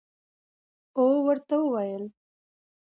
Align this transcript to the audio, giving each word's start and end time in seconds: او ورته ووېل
او 0.97 1.05
ورته 1.25 1.55
ووېل 1.59 2.03